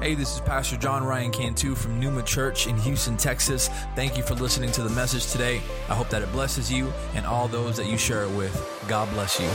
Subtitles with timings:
[0.00, 3.68] Hey, this is Pastor John Ryan Cantu from Numa Church in Houston, Texas.
[3.94, 5.60] Thank you for listening to the message today.
[5.90, 8.50] I hope that it blesses you and all those that you share it with.
[8.88, 9.46] God bless you.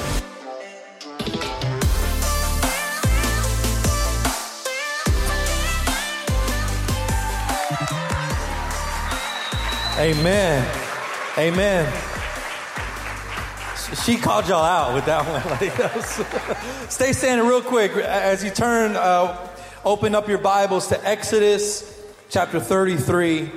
[9.97, 10.71] Amen.
[11.39, 11.93] Amen.
[14.03, 16.87] She called y'all out with that one.
[16.91, 18.95] Stay standing real quick as you turn.
[18.95, 19.49] Uh,
[19.85, 23.51] open up your Bibles to Exodus chapter 33.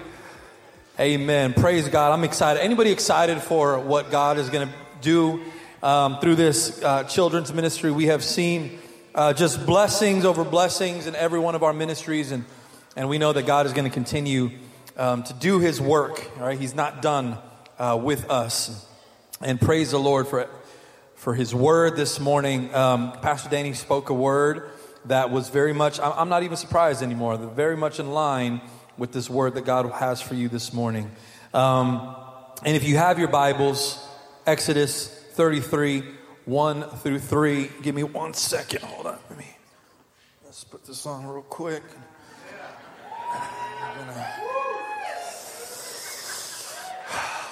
[1.00, 1.54] Amen.
[1.54, 2.12] Praise God.
[2.12, 2.62] I'm excited.
[2.62, 5.42] Anybody excited for what God is going to do
[5.82, 7.90] um, through this uh, children's ministry?
[7.90, 8.78] We have seen
[9.14, 12.44] uh, just blessings over blessings in every one of our ministries, and
[12.94, 14.50] and we know that God is going to continue
[14.98, 16.30] um, to do His work.
[16.36, 17.38] All right, He's not done
[17.78, 18.86] uh, with us.
[19.40, 20.46] And praise the Lord for
[21.14, 22.74] for His word this morning.
[22.74, 24.72] Um, Pastor Danny spoke a word
[25.08, 26.00] that was very much.
[26.00, 27.36] I'm not even surprised anymore.
[27.36, 28.60] Very much in line
[28.96, 31.10] with this word that God has for you this morning.
[31.54, 32.16] Um,
[32.64, 34.04] and if you have your Bibles,
[34.46, 36.02] Exodus 33,
[36.46, 37.70] 1 through 3.
[37.82, 38.82] Give me one second.
[38.82, 39.18] Hold on.
[39.28, 39.46] Let me
[40.44, 41.82] let's put this on real quick.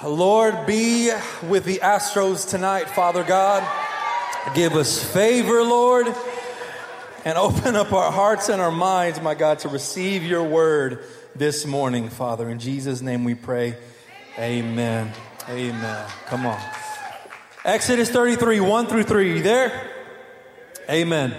[0.03, 1.11] Lord, be
[1.43, 3.63] with the Astros tonight, Father God.
[4.53, 6.07] Give us favor, Lord,
[7.25, 11.03] and open up our hearts and our minds, my God, to receive your word
[11.35, 12.49] this morning, Father.
[12.49, 13.75] In Jesus' name we pray.
[14.37, 15.11] Amen.
[15.49, 16.05] Amen.
[16.25, 16.59] Come on.
[17.65, 19.37] Exodus 33, 1 through 3.
[19.37, 19.91] You there?
[20.89, 21.35] Amen.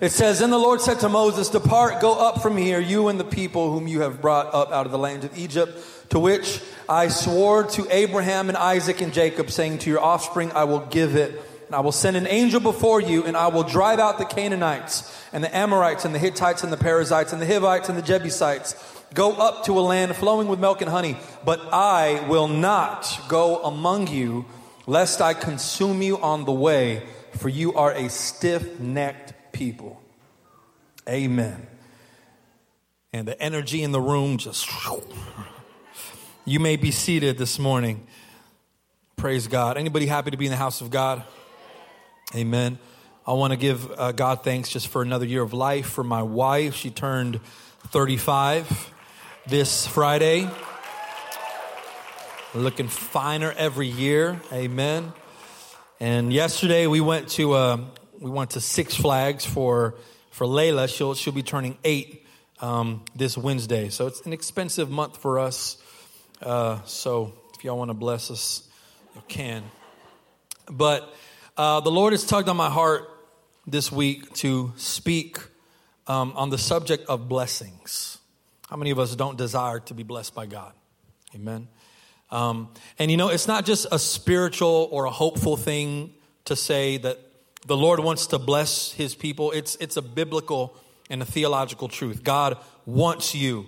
[0.00, 3.18] It says, Then the Lord said to Moses, Depart, go up from here, you and
[3.18, 6.60] the people whom you have brought up out of the land of Egypt, to which
[6.88, 11.16] I swore to Abraham and Isaac and Jacob, saying, To your offspring I will give
[11.16, 11.42] it.
[11.68, 15.14] And I will send an angel before you, and I will drive out the Canaanites,
[15.34, 18.74] and the Amorites, and the Hittites, and the Perizzites, and the Hivites, and the Jebusites.
[19.12, 23.62] Go up to a land flowing with milk and honey, but I will not go
[23.62, 24.46] among you,
[24.86, 27.02] lest I consume you on the way,
[27.32, 30.00] for you are a stiff necked people.
[31.06, 31.66] Amen.
[33.12, 34.70] And the energy in the room just.
[36.46, 38.06] You may be seated this morning.
[39.16, 39.76] Praise God.
[39.76, 41.24] Anybody happy to be in the house of God?
[42.34, 42.78] Amen.
[43.26, 46.22] I want to give uh, God thanks just for another year of life for my
[46.22, 46.74] wife.
[46.74, 47.40] She turned
[47.86, 48.92] 35
[49.46, 50.46] this Friday.
[52.54, 54.38] Looking finer every year.
[54.52, 55.14] Amen.
[56.00, 57.78] And yesterday we went to uh,
[58.20, 59.94] we went to Six Flags for
[60.30, 60.94] for Layla.
[60.94, 62.26] She'll she'll be turning eight
[62.60, 63.88] um, this Wednesday.
[63.88, 65.78] So it's an expensive month for us.
[66.42, 68.68] Uh, so if y'all want to bless us,
[69.14, 69.64] you can.
[70.70, 71.10] But
[71.58, 73.10] uh, the Lord has tugged on my heart
[73.66, 75.38] this week to speak
[76.06, 78.18] um, on the subject of blessings.
[78.70, 80.72] How many of us don't desire to be blessed by God?
[81.34, 81.66] Amen.
[82.30, 82.68] Um,
[82.98, 86.14] and you know, it's not just a spiritual or a hopeful thing
[86.44, 87.18] to say that
[87.66, 89.50] the Lord wants to bless his people.
[89.50, 90.76] It's, it's a biblical
[91.10, 92.22] and a theological truth.
[92.22, 93.66] God wants you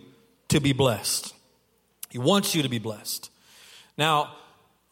[0.49, 1.35] to be blessed.
[2.09, 3.31] He wants you to be blessed.
[3.99, 4.37] Now,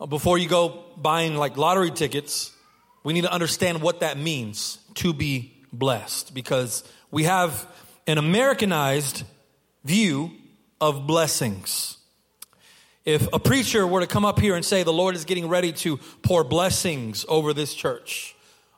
[0.09, 2.53] before you go buying like lottery tickets,
[3.05, 7.67] we need to understand what that means to be blessed because we have
[8.07, 9.25] an Americanized
[9.85, 10.33] view
[10.81, 11.99] of blessings.
[13.05, 15.73] If a preacher were to come up here and say, The Lord is getting ready
[15.73, 18.35] to pour blessings over this church,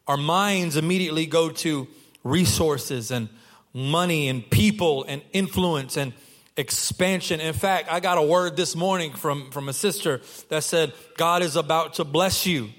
[0.07, 1.89] our minds immediately go to
[2.23, 3.29] resources and
[3.73, 6.13] money and people and influence and
[6.57, 7.41] expansion.
[7.41, 11.43] In fact, I got a word this morning from, from a sister that said, God
[11.43, 12.71] is about to bless you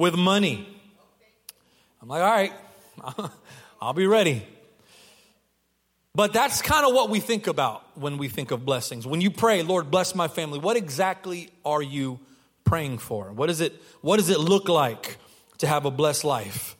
[0.00, 0.66] with money.
[2.00, 2.52] I'm like, all right,
[3.82, 4.46] I'll be ready.
[6.14, 9.06] But that's kind of what we think about when we think of blessings.
[9.06, 12.18] When you pray, Lord, bless my family, what exactly are you
[12.64, 13.30] praying for?
[13.30, 15.18] What, is it, what does it look like
[15.58, 16.76] to have a blessed life?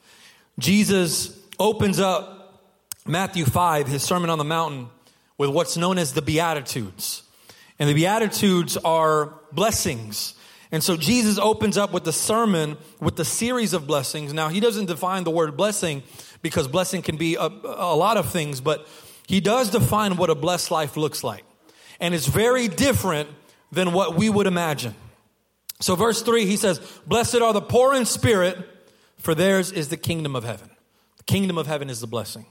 [0.58, 2.64] Jesus opens up
[3.06, 4.88] Matthew 5, his Sermon on the Mountain,
[5.37, 7.23] with what's known as the Beatitudes.
[7.78, 10.34] And the Beatitudes are blessings.
[10.72, 14.32] And so Jesus opens up with the sermon with the series of blessings.
[14.32, 16.02] Now, he doesn't define the word blessing
[16.43, 18.87] because blessing can be a, a lot of things, but
[19.26, 21.44] he does define what a blessed life looks like.
[21.99, 23.28] And it's very different
[23.72, 24.94] than what we would imagine.
[25.81, 28.58] So, verse 3, he says, Blessed are the poor in spirit,
[29.19, 30.70] for theirs is the kingdom of heaven.
[31.16, 32.46] The kingdom of heaven is the blessing.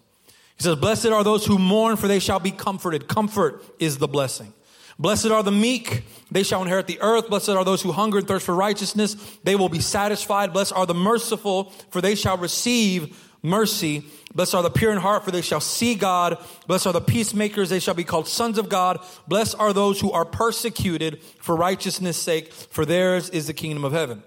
[0.58, 3.08] He says, Blessed are those who mourn, for they shall be comforted.
[3.08, 4.54] Comfort is the blessing.
[5.00, 7.30] Blessed are the meek, they shall inherit the earth.
[7.30, 10.52] Blessed are those who hunger and thirst for righteousness, they will be satisfied.
[10.52, 14.06] Blessed are the merciful, for they shall receive mercy.
[14.36, 16.38] Blessed are the pure in heart, for they shall see God.
[16.68, 19.00] Blessed are the peacemakers, they shall be called sons of God.
[19.26, 23.94] Blessed are those who are persecuted for righteousness' sake, for theirs is the kingdom of
[23.94, 24.22] heaven.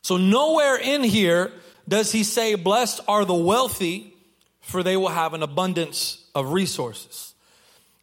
[0.00, 1.52] So, nowhere in here
[1.86, 4.14] does he say, Blessed are the wealthy,
[4.60, 7.34] for they will have an abundance of resources.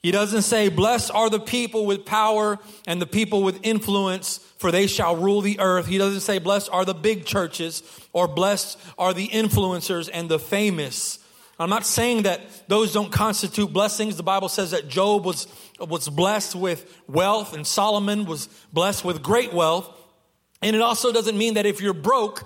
[0.03, 4.69] He doesn't say, Blessed are the people with power and the people with influence, for
[4.69, 5.87] they shall rule the earth.
[5.87, 10.39] He doesn't say, Blessed are the big churches or blessed are the influencers and the
[10.39, 11.19] famous.
[11.57, 14.17] I'm not saying that those don't constitute blessings.
[14.17, 15.47] The Bible says that Job was,
[15.79, 19.89] was blessed with wealth and Solomon was blessed with great wealth.
[20.61, 22.43] And it also doesn't mean that if you're broke,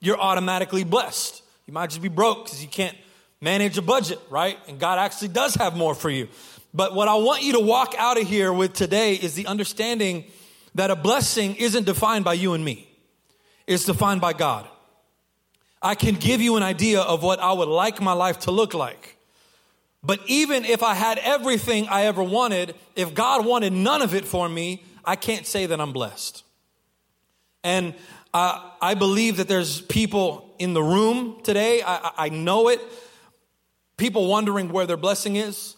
[0.00, 1.42] you're automatically blessed.
[1.66, 2.96] You might just be broke because you can't
[3.40, 4.58] manage a budget, right?
[4.68, 6.28] And God actually does have more for you.
[6.74, 10.24] But what I want you to walk out of here with today is the understanding
[10.74, 12.88] that a blessing isn't defined by you and me.
[13.66, 14.68] It's defined by God.
[15.80, 18.74] I can give you an idea of what I would like my life to look
[18.74, 19.16] like.
[20.02, 24.24] But even if I had everything I ever wanted, if God wanted none of it
[24.24, 26.44] for me, I can't say that I'm blessed.
[27.64, 27.94] And
[28.32, 32.80] I believe that there's people in the room today, I, I know it,
[33.96, 35.74] people wondering where their blessing is.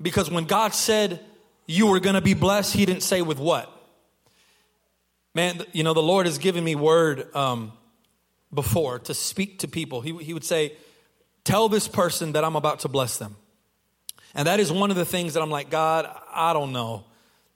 [0.00, 1.20] Because when God said
[1.66, 3.70] you were going to be blessed, He didn't say with what.
[5.34, 7.72] Man, you know, the Lord has given me word um,
[8.52, 10.00] before to speak to people.
[10.00, 10.72] He, he would say,
[11.44, 13.36] Tell this person that I'm about to bless them.
[14.34, 17.04] And that is one of the things that I'm like, God, I don't know.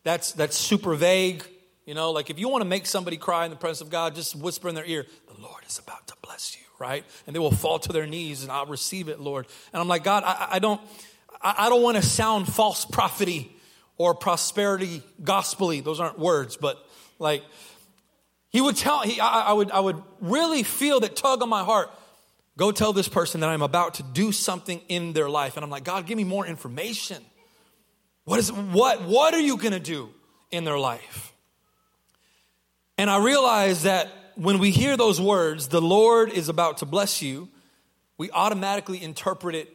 [0.03, 1.45] That's, that's super vague.
[1.87, 4.15] You know, like if you want to make somebody cry in the presence of God,
[4.15, 7.05] just whisper in their ear, the Lord is about to bless you, right?
[7.27, 9.47] And they will fall to their knees and I'll receive it, Lord.
[9.73, 10.81] And I'm like, God, I, I don't,
[11.45, 13.55] I, don't want to sound false prophety
[13.99, 15.81] or prosperity gospely.
[15.81, 16.79] Those aren't words, but
[17.19, 17.43] like
[18.49, 21.63] he would tell, he, I, I would, I would really feel that tug on my
[21.63, 21.91] heart.
[22.57, 25.57] Go tell this person that I'm about to do something in their life.
[25.57, 27.23] And I'm like, God, give me more information.
[28.25, 30.09] What is, what, what are you going to do
[30.51, 31.33] in their life?
[32.97, 37.23] And I realize that when we hear those words, the Lord is about to bless
[37.23, 37.49] you,
[38.17, 39.69] we automatically interpret it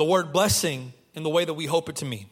[0.00, 2.24] the word blessing in the way that we hope it to mean.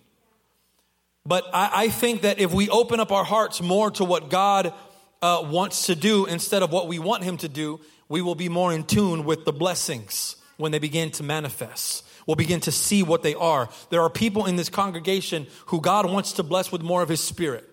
[1.26, 4.72] But I, I think that if we open up our hearts more to what God
[5.20, 7.78] uh, wants to do instead of what we want Him to do,
[8.08, 12.06] we will be more in tune with the blessings when they begin to manifest.
[12.26, 13.68] We'll begin to see what they are.
[13.90, 17.22] There are people in this congregation who God wants to bless with more of His
[17.22, 17.67] Spirit.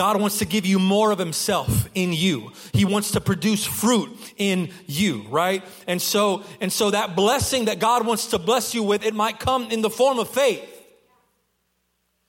[0.00, 2.52] God wants to give you more of himself in you.
[2.72, 4.08] He wants to produce fruit
[4.38, 5.62] in you, right?
[5.86, 9.38] And so, and so that blessing that God wants to bless you with, it might
[9.38, 10.66] come in the form of faith.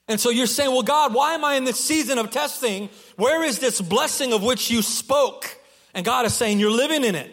[0.09, 2.89] And so you're saying, well, God, why am I in this season of testing?
[3.15, 5.57] Where is this blessing of which you spoke?
[5.94, 7.31] And God is saying, you're living in it.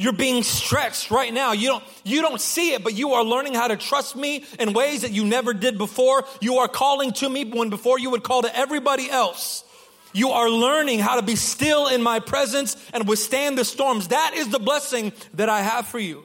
[0.00, 1.52] You're being stretched right now.
[1.52, 4.72] You don't, you don't see it, but you are learning how to trust me in
[4.72, 6.24] ways that you never did before.
[6.40, 9.64] You are calling to me when before you would call to everybody else.
[10.12, 14.08] You are learning how to be still in my presence and withstand the storms.
[14.08, 16.24] That is the blessing that I have for you.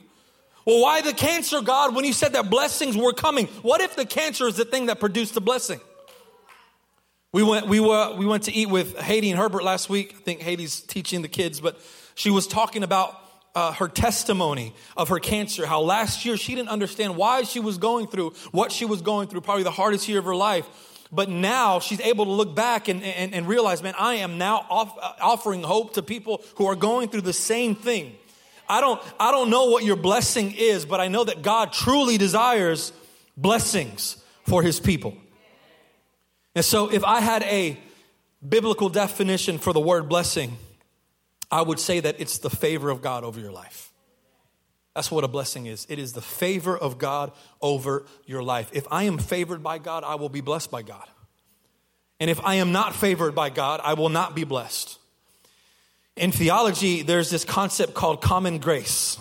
[0.65, 3.47] Well, why the cancer, God, when you said that blessings were coming?
[3.63, 5.81] What if the cancer is the thing that produced the blessing?
[7.31, 10.13] We went, we were, we went to eat with Haiti and Herbert last week.
[10.15, 11.81] I think Haiti's teaching the kids, but
[12.13, 13.19] she was talking about
[13.55, 17.77] uh, her testimony of her cancer, how last year she didn't understand why she was
[17.77, 20.67] going through what she was going through, probably the hardest year of her life.
[21.11, 24.65] But now she's able to look back and, and, and realize, man, I am now
[24.67, 28.15] off, uh, offering hope to people who are going through the same thing.
[28.67, 32.17] I don't, I don't know what your blessing is, but I know that God truly
[32.17, 32.91] desires
[33.37, 34.17] blessings
[34.47, 35.15] for his people.
[36.55, 37.77] And so if I had a
[38.47, 40.57] biblical definition for the word blessing,
[41.53, 43.93] I would say that it's the favor of God over your life.
[44.95, 45.85] That's what a blessing is.
[45.87, 47.31] It is the favor of God
[47.61, 48.71] over your life.
[48.73, 51.07] If I am favored by God, I will be blessed by God.
[52.19, 54.97] And if I am not favored by God, I will not be blessed.
[56.15, 59.19] In theology, there's this concept called common grace.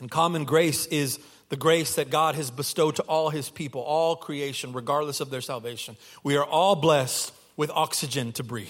[0.00, 1.20] And common grace is
[1.50, 5.40] the grace that God has bestowed to all his people, all creation, regardless of their
[5.40, 5.96] salvation.
[6.24, 8.68] We are all blessed with oxygen to breathe.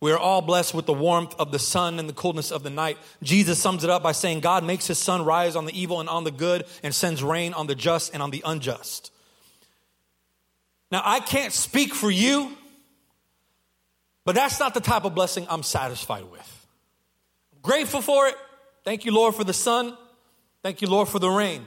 [0.00, 2.70] We are all blessed with the warmth of the sun and the coolness of the
[2.70, 2.96] night.
[3.22, 6.08] Jesus sums it up by saying, God makes his sun rise on the evil and
[6.08, 9.12] on the good and sends rain on the just and on the unjust.
[10.90, 12.56] Now, I can't speak for you,
[14.24, 16.66] but that's not the type of blessing I'm satisfied with.
[17.52, 18.36] I'm grateful for it.
[18.84, 19.96] Thank you, Lord, for the sun.
[20.62, 21.66] Thank you, Lord, for the rain.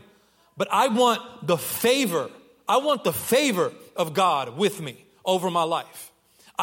[0.58, 2.32] But I want the favor,
[2.68, 6.12] I want the favor of God with me over my life.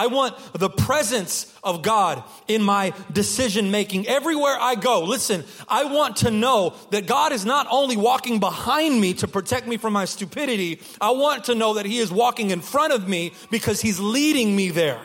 [0.00, 5.04] I want the presence of God in my decision making everywhere I go.
[5.04, 9.66] Listen, I want to know that God is not only walking behind me to protect
[9.66, 13.10] me from my stupidity, I want to know that He is walking in front of
[13.10, 15.02] me because He's leading me there.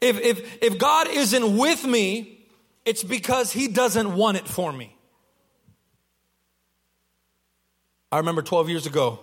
[0.00, 2.48] If, if, if God isn't with me,
[2.84, 4.92] it's because He doesn't want it for me.
[8.10, 9.20] I remember 12 years ago,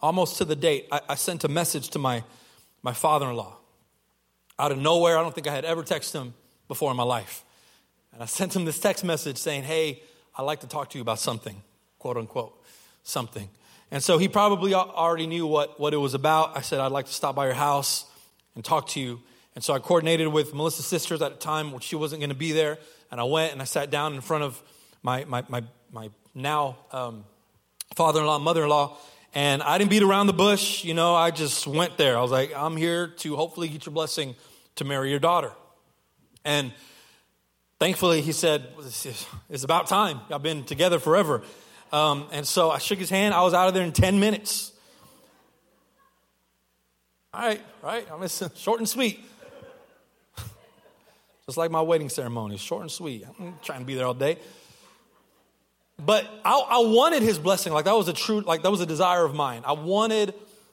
[0.00, 2.24] almost to the date, I, I sent a message to my,
[2.82, 3.59] my father in law
[4.60, 5.18] out of nowhere.
[5.18, 6.34] I don't think I had ever texted him
[6.68, 7.44] before in my life.
[8.12, 10.02] And I sent him this text message saying, Hey,
[10.36, 11.62] I'd like to talk to you about something,
[11.98, 12.62] quote unquote,
[13.02, 13.48] something.
[13.90, 16.56] And so he probably already knew what, what it was about.
[16.56, 18.04] I said, I'd like to stop by your house
[18.54, 19.20] and talk to you.
[19.54, 22.36] And so I coordinated with Melissa's sisters at a time when she wasn't going to
[22.36, 22.78] be there.
[23.10, 24.62] And I went and I sat down in front of
[25.02, 27.24] my, my, my, my now um,
[27.96, 28.96] father in law, mother in law,
[29.34, 30.84] and I didn't beat around the bush.
[30.84, 32.16] You know, I just went there.
[32.16, 34.36] I was like, I'm here to hopefully get your blessing
[34.80, 35.52] to marry your daughter.
[36.42, 36.72] And
[37.78, 38.66] thankfully, he said,
[39.50, 40.20] It's about time.
[40.30, 41.42] I've been together forever.
[41.92, 43.34] Um, and so I shook his hand.
[43.34, 44.72] I was out of there in 10 minutes.
[47.34, 48.10] All right, right.
[48.10, 49.20] I mean, short and sweet.
[51.46, 53.24] Just like my wedding ceremony, short and sweet.
[53.38, 54.38] I'm trying to be there all day.
[55.98, 57.74] But I, I wanted his blessing.
[57.74, 59.62] Like that was a true, like that was a desire of mine.
[59.66, 60.32] I wanted,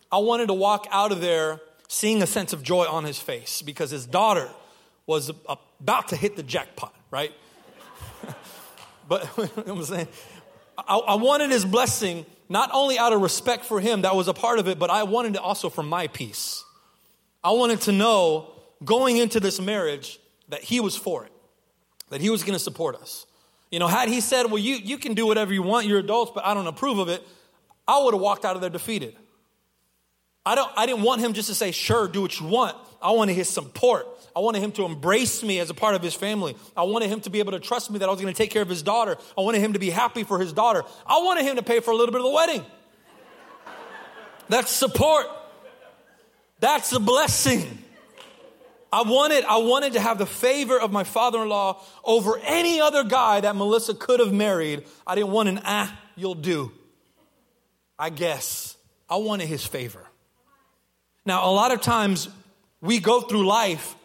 [0.10, 3.62] I wanted to walk out of there seeing a sense of joy on his face
[3.62, 4.50] because his daughter
[5.06, 5.32] was
[5.80, 7.34] about to hit the jackpot, right?
[9.08, 9.30] but
[9.68, 10.08] I'm saying,
[10.78, 14.34] I, I wanted his blessing not only out of respect for him, that was a
[14.34, 16.64] part of it, but I wanted it also for my peace.
[17.44, 18.54] I wanted to know
[18.84, 21.32] going into this marriage that he was for it,
[22.10, 23.26] that he was going to support us.
[23.72, 26.32] You know, had he said, Well, you, you can do whatever you want, you're adults,
[26.34, 27.22] but I don't approve of it,
[27.88, 29.16] I would have walked out of there defeated.
[30.48, 32.78] I, don't, I didn't want him just to say, Sure, do what you want.
[33.02, 34.08] I wanted his support.
[34.34, 36.56] I wanted him to embrace me as a part of his family.
[36.76, 38.50] I wanted him to be able to trust me that I was going to take
[38.50, 39.18] care of his daughter.
[39.38, 40.84] I wanted him to be happy for his daughter.
[41.06, 42.66] I wanted him to pay for a little bit of the wedding.
[44.48, 45.26] That's support.
[46.62, 47.84] That's a blessing.
[48.94, 52.80] I wanted, I wanted to have the favor of my father in law over any
[52.80, 54.86] other guy that Melissa could have married.
[55.06, 56.72] I didn't want an ah, you'll do.
[58.00, 58.78] I guess.
[59.10, 60.07] I wanted his favor.
[61.28, 62.30] Now, a lot of times
[62.80, 63.98] we go through life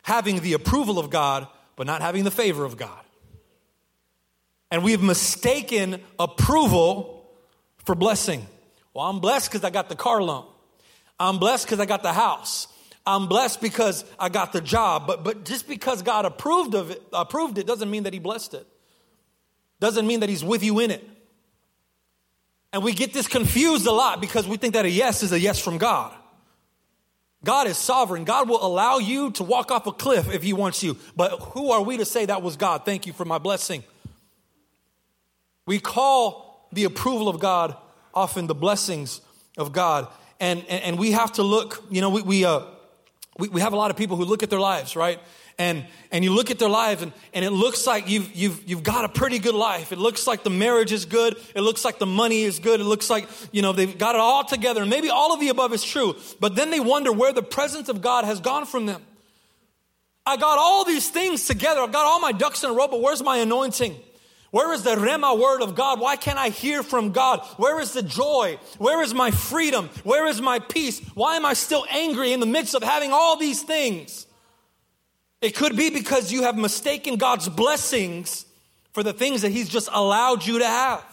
[0.00, 1.46] having the approval of God,
[1.76, 3.04] but not having the favor of God.
[4.70, 7.28] And we've mistaken approval
[7.84, 8.46] for blessing.
[8.94, 10.46] Well, I'm blessed because I got the car loan.
[11.18, 12.66] I'm blessed because I got the house.
[13.06, 15.06] I'm blessed because I got the job.
[15.06, 18.54] But, but just because God approved of it, approved it doesn't mean that He blessed
[18.54, 18.66] it.
[19.80, 21.06] Doesn't mean that He's with you in it.
[22.72, 25.38] And we get this confused a lot because we think that a yes is a
[25.38, 26.16] yes from God.
[27.44, 28.24] God is sovereign.
[28.24, 30.96] God will allow you to walk off a cliff if He wants you.
[31.16, 32.84] But who are we to say that was God?
[32.84, 33.82] Thank you for my blessing.
[35.66, 37.76] We call the approval of God
[38.12, 39.20] often the blessings
[39.56, 40.08] of God.
[40.38, 42.62] And, and, and we have to look, you know, we, we, uh,
[43.38, 45.20] we, we have a lot of people who look at their lives, right?
[45.60, 48.82] And, and you look at their lives and, and it looks like you've, you've, you've
[48.82, 49.92] got a pretty good life.
[49.92, 51.36] It looks like the marriage is good.
[51.54, 52.80] It looks like the money is good.
[52.80, 54.80] It looks like, you know, they've got it all together.
[54.80, 56.16] And maybe all of the above is true.
[56.40, 59.02] But then they wonder where the presence of God has gone from them.
[60.24, 61.82] I got all these things together.
[61.82, 63.96] I've got all my ducks in a row, but where's my anointing?
[64.52, 66.00] Where is the Rhema word of God?
[66.00, 67.40] Why can't I hear from God?
[67.58, 68.58] Where is the joy?
[68.78, 69.90] Where is my freedom?
[70.04, 71.02] Where is my peace?
[71.12, 74.26] Why am I still angry in the midst of having all these things?
[75.40, 78.44] It could be because you have mistaken God's blessings
[78.92, 81.04] for the things that He's just allowed you to have.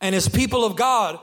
[0.00, 1.18] And as people of God,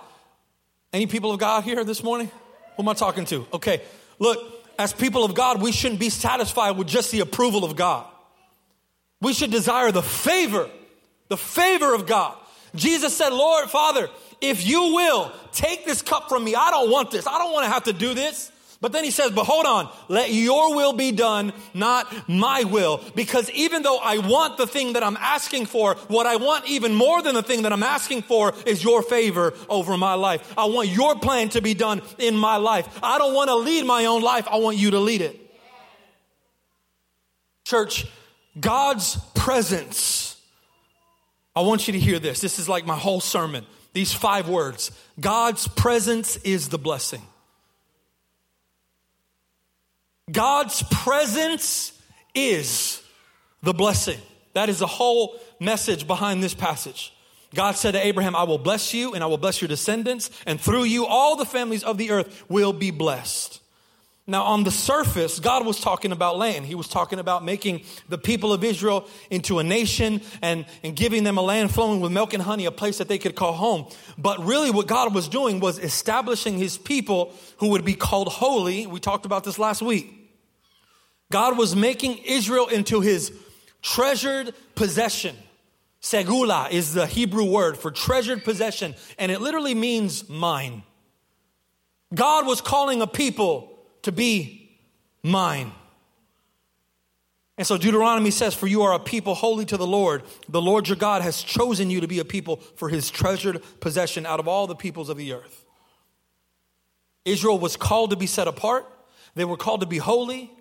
[0.93, 2.31] any people of God here this morning?
[2.75, 3.45] Who am I talking to?
[3.53, 3.81] Okay,
[4.19, 4.39] look,
[4.79, 8.05] as people of God, we shouldn't be satisfied with just the approval of God.
[9.19, 10.69] We should desire the favor,
[11.27, 12.37] the favor of God.
[12.75, 16.53] Jesus said, Lord, Father, if you will, take this cup from me.
[16.53, 17.25] I don't want this.
[17.25, 18.51] I don't want to have to do this.
[18.79, 23.01] But then he says, but hold on, let your will be done, not my will.
[23.15, 26.93] Because even though I want the thing that I'm asking for, what I want even
[26.93, 30.53] more than the thing that I'm asking for is your favor over my life.
[30.55, 32.99] I want your plan to be done in my life.
[33.01, 34.47] I don't want to lead my own life.
[34.47, 35.41] I want you to lead it.
[37.65, 38.05] Church,
[38.59, 40.39] God's presence.
[41.55, 42.41] I want you to hear this.
[42.41, 43.65] This is like my whole sermon.
[43.93, 47.23] These five words God's presence is the blessing.
[50.31, 51.93] God's presence
[52.35, 53.01] is
[53.63, 54.19] the blessing.
[54.53, 57.13] That is the whole message behind this passage.
[57.55, 60.59] God said to Abraham, I will bless you and I will bless your descendants, and
[60.59, 63.61] through you all the families of the earth will be blessed.
[64.29, 66.65] Now, on the surface, God was talking about land.
[66.65, 71.23] He was talking about making the people of Israel into a nation and, and giving
[71.23, 73.87] them a land flowing with milk and honey, a place that they could call home.
[74.17, 78.85] But really, what God was doing was establishing his people who would be called holy.
[78.85, 80.16] We talked about this last week.
[81.31, 83.31] God was making Israel into his
[83.81, 85.35] treasured possession.
[86.01, 90.83] Segula is the Hebrew word for treasured possession, and it literally means mine.
[92.13, 94.79] God was calling a people to be
[95.23, 95.71] mine.
[97.57, 100.23] And so Deuteronomy says, For you are a people holy to the Lord.
[100.47, 104.25] The Lord your God has chosen you to be a people for his treasured possession
[104.25, 105.65] out of all the peoples of the earth.
[107.25, 108.85] Israel was called to be set apart,
[109.35, 110.51] they were called to be holy.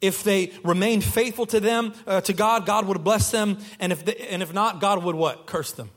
[0.00, 3.58] If they remained faithful to them, uh, to God, God would bless them.
[3.80, 5.46] And if, they, and if not, God would what?
[5.46, 5.90] Curse them.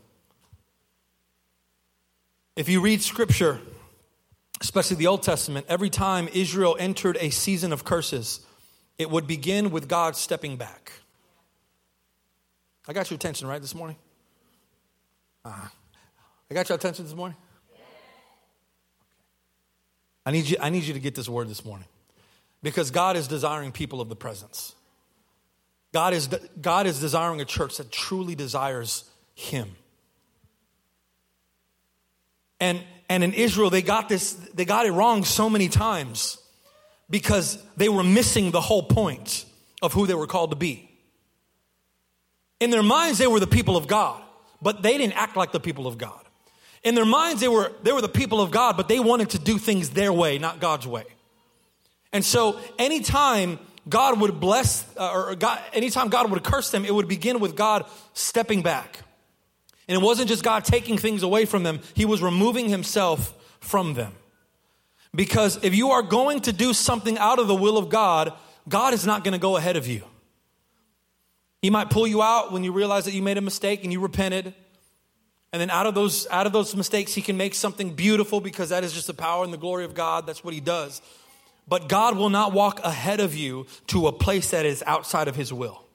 [2.55, 3.59] If you read scripture,
[4.61, 8.39] especially the Old Testament, every time Israel entered a season of curses,
[8.97, 10.91] it would begin with God stepping back.
[12.87, 13.97] I got your attention, right, this morning?
[15.43, 15.67] Uh,
[16.49, 17.37] I got your attention this morning?
[20.25, 21.87] I need, you, I need you to get this word this morning
[22.61, 24.75] because God is desiring people of the presence.
[25.93, 26.27] God is,
[26.61, 29.75] God is desiring a church that truly desires Him.
[32.59, 36.37] And and in Israel, they got this, they got it wrong so many times
[37.09, 39.45] because they were missing the whole point
[39.81, 40.85] of who they were called to be.
[42.59, 44.21] In their minds, they were the people of God,
[44.61, 46.23] but they didn't act like the people of God.
[46.83, 49.39] In their minds, they were, they were the people of God, but they wanted to
[49.39, 51.05] do things their way, not God's way.
[52.11, 56.93] And so, anytime God would bless, uh, or God, anytime God would curse them, it
[56.93, 58.99] would begin with God stepping back.
[59.87, 63.93] And it wasn't just God taking things away from them, He was removing Himself from
[63.93, 64.13] them.
[65.13, 68.33] Because if you are going to do something out of the will of God,
[68.67, 70.03] God is not going to go ahead of you.
[71.61, 73.99] He might pull you out when you realize that you made a mistake and you
[73.99, 74.53] repented.
[75.51, 78.69] And then out of those out of those mistakes he can make something beautiful because
[78.69, 80.27] that is just the power and the glory of God.
[80.27, 81.01] That's what he does.
[81.69, 85.35] But God will not walk ahead of you to a place that is outside of
[85.35, 85.85] his will.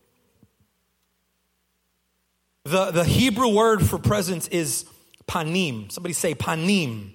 [2.63, 4.87] The, the Hebrew word for presence is
[5.27, 5.91] panim.
[5.91, 7.11] Somebody say panim.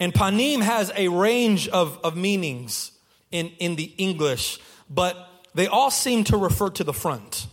[0.00, 2.92] And panim has a range of, of meanings
[3.30, 5.16] in, in the English, but
[5.54, 7.46] they all seem to refer to the front.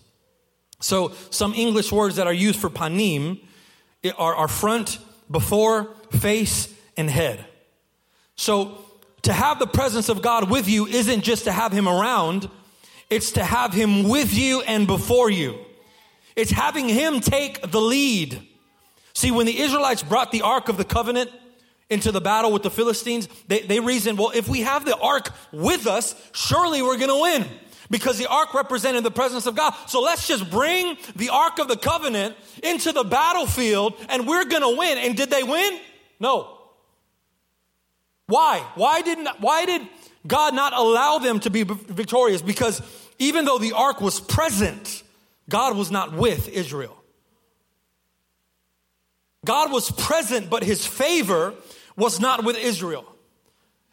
[0.80, 3.42] So some English words that are used for panim
[4.18, 7.46] are, are front, before, face, and head.
[8.36, 8.87] So
[9.28, 12.50] to have the presence of God with you isn't just to have him around,
[13.10, 15.60] it's to have him with you and before you.
[16.38, 18.42] It's having him take the lead.
[19.14, 21.30] See, when the Israelites brought the Ark of the Covenant
[21.90, 25.32] into the battle with the Philistines, they, they reasoned, well, if we have the Ark
[25.52, 27.46] with us, surely we're going to win
[27.90, 29.74] because the ark represented the presence of God.
[29.88, 34.62] So let's just bring the ark of the covenant into the battlefield and we're going
[34.62, 34.98] to win.
[34.98, 35.80] And did they win?
[36.20, 36.57] No.
[38.28, 38.60] Why?
[38.76, 39.82] Why didn't why did
[40.26, 42.42] God not allow them to be victorious?
[42.42, 42.82] Because
[43.20, 45.04] even though the ark was present,
[45.50, 46.96] God was not with Israel.
[49.46, 51.54] God was present, but his favor
[51.96, 53.06] was not with Israel.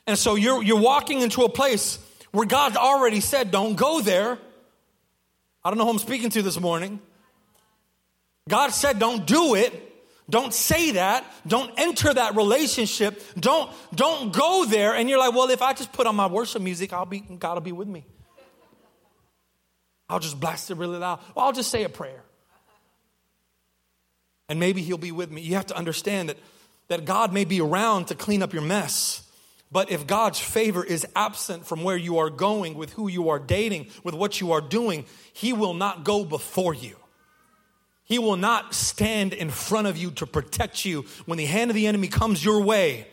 [0.07, 1.99] And so you're, you're walking into a place
[2.33, 4.39] where God already said, Don't go there.
[5.65, 7.01] I don't know who I'm speaking to this morning.
[8.49, 9.94] God said, Don't do it.
[10.29, 11.25] Don't say that.
[11.47, 13.23] Don't enter that relationship.
[13.39, 14.95] Don't, don't go there.
[14.95, 17.55] And you're like, Well, if I just put on my worship music, I'll be, God
[17.55, 18.07] will be with me.
[20.09, 21.21] I'll just blast it really loud.
[21.35, 22.23] Well, I'll just say a prayer.
[24.49, 25.41] And maybe he'll be with me.
[25.41, 26.39] You have to understand that,
[26.89, 29.23] that God may be around to clean up your mess.
[29.73, 33.39] But if God's favor is absent from where you are going, with who you are
[33.39, 36.97] dating, with what you are doing, He will not go before you.
[38.05, 41.75] He will not stand in front of you to protect you when the hand of
[41.75, 43.07] the enemy comes your way.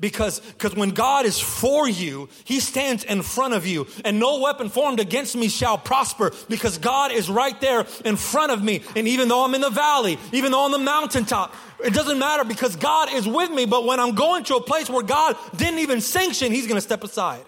[0.00, 4.40] Because because when God is for you, he stands in front of you and no
[4.40, 8.82] weapon formed against me shall prosper because God is right there in front of me.
[8.96, 12.44] And even though I'm in the valley, even though on the mountaintop, it doesn't matter
[12.44, 13.64] because God is with me.
[13.64, 16.82] But when I'm going to a place where God didn't even sanction, he's going to
[16.82, 17.44] step aside.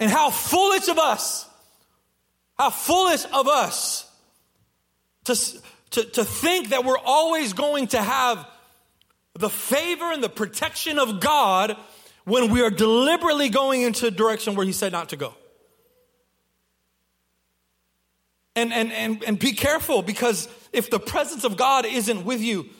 [0.00, 1.48] And how foolish of us,
[2.58, 4.10] how foolish of us
[5.24, 5.36] to,
[5.90, 8.46] to, to think that we're always going to have
[9.34, 11.76] the favor and the protection of God
[12.24, 15.34] when we are deliberately going into a direction where He said not to go.
[18.54, 22.70] And, and, and, and be careful because if the presence of God isn't with you,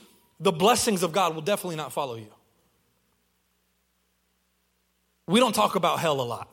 [0.40, 2.28] the blessings of God will definitely not follow you.
[5.26, 6.48] we don't talk about hell a lot.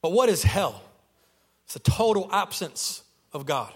[0.00, 0.80] But what is hell?
[1.68, 3.74] It's a total absence of God.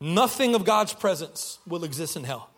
[0.00, 2.48] Nothing of God's presence will exist in hell.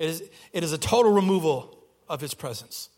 [0.00, 2.88] It is, it is a total removal of his presence.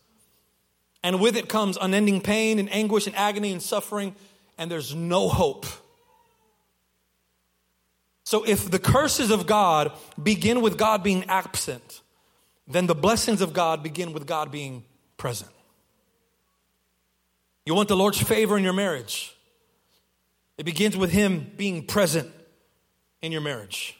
[1.03, 4.15] And with it comes unending pain and anguish and agony and suffering,
[4.57, 5.67] and there's no hope.
[8.23, 12.01] So, if the curses of God begin with God being absent,
[12.67, 14.83] then the blessings of God begin with God being
[15.17, 15.51] present.
[17.67, 19.35] You want the Lord's favor in your marriage,
[20.61, 22.31] it begins with Him being present
[23.23, 23.97] in your marriage.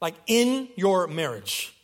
[0.00, 1.74] Like in your marriage.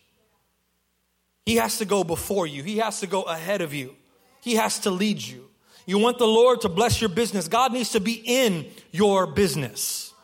[1.45, 3.97] He has to go before you, He has to go ahead of you,
[4.41, 5.47] He has to lead you.
[5.85, 10.15] You want the Lord to bless your business, God needs to be in your business.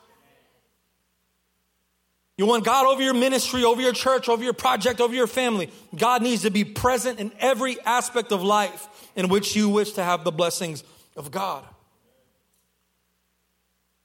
[2.39, 5.71] You want God over your ministry, over your church, over your project, over your family.
[5.95, 10.03] God needs to be present in every aspect of life in which you wish to
[10.03, 10.85] have the blessings
[11.19, 11.67] of God.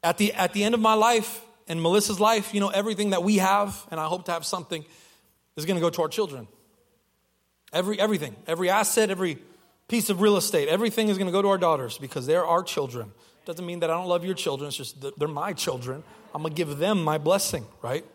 [0.04, 3.24] At the, at the end of my life and Melissa's life, you know, everything that
[3.24, 4.84] we have, and I hope to have something,
[5.56, 6.48] is going to go to our children.
[7.74, 9.38] Every, everything, every asset, every
[9.88, 12.64] piece of real estate, everything is going to go to our daughters because they're our
[12.64, 13.12] children.
[13.46, 16.04] Doesn't mean that I don't love your children, it's just they're my children.
[16.34, 18.06] I'm going to give them my blessing, right?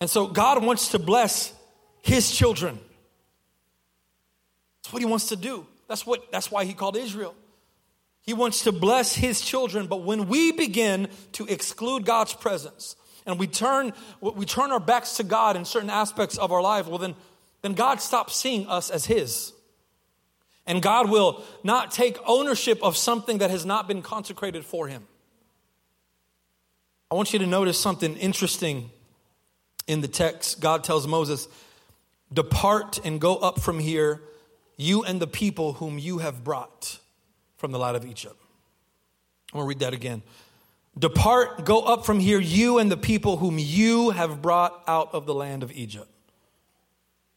[0.00, 1.52] And so God wants to bless
[2.00, 2.78] his children.
[4.82, 5.66] That's what he wants to do.
[5.88, 7.34] That's what that's why he called Israel.
[8.30, 12.94] He wants to bless his children, but when we begin to exclude God's presence
[13.26, 16.86] and we turn we turn our backs to God in certain aspects of our life,
[16.86, 17.16] well then
[17.62, 19.52] then God stops seeing us as His.
[20.64, 25.08] And God will not take ownership of something that has not been consecrated for Him.
[27.10, 28.92] I want you to notice something interesting
[29.88, 30.60] in the text.
[30.60, 31.48] God tells Moses,
[32.32, 34.22] Depart and go up from here,
[34.76, 36.99] you and the people whom you have brought
[37.60, 38.36] from the land of Egypt.
[39.52, 40.22] I'm going to read that again.
[40.98, 45.26] Depart, go up from here, you and the people whom you have brought out of
[45.26, 46.08] the land of Egypt.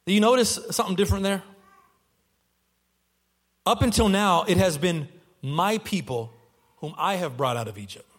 [0.06, 1.44] Do you notice something different there?
[3.66, 5.10] Up until now, it has been
[5.42, 6.32] my people
[6.78, 8.10] whom I have brought out of Egypt.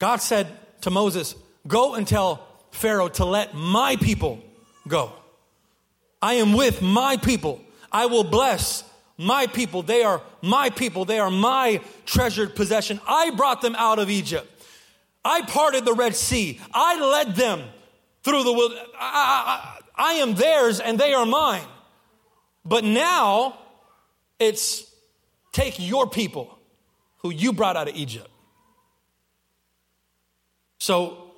[0.00, 0.48] God said
[0.82, 1.36] to Moses,
[1.68, 4.42] Go and tell Pharaoh to let my people
[4.88, 5.12] go.
[6.20, 7.60] I am with my people.
[7.92, 8.82] I will bless
[9.18, 9.82] my people.
[9.82, 11.04] They are my people.
[11.04, 13.00] They are my treasured possession.
[13.06, 14.50] I brought them out of Egypt.
[15.24, 16.60] I parted the Red Sea.
[16.72, 17.62] I led them
[18.22, 18.86] through the wilderness.
[18.98, 21.66] I am theirs and they are mine.
[22.64, 23.58] But now
[24.38, 24.90] it's
[25.52, 26.58] take your people
[27.18, 28.28] who you brought out of Egypt.
[30.78, 31.32] So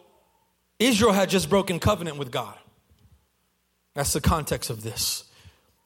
[0.78, 2.58] Israel had just broken covenant with God.
[3.94, 5.24] That's the context of this.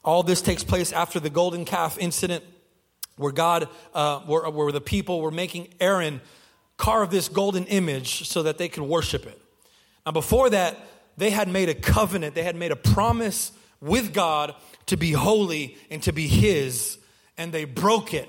[0.03, 2.43] All this takes place after the golden calf incident
[3.15, 6.21] where God, uh, where, where the people were making Aaron
[6.77, 9.39] carve this golden image so that they could worship it.
[10.05, 10.77] Now, before that,
[11.17, 14.55] they had made a covenant, they had made a promise with God
[14.87, 16.97] to be holy and to be His,
[17.37, 18.27] and they broke it.